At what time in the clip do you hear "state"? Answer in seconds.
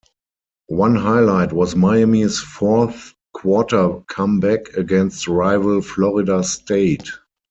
6.43-7.07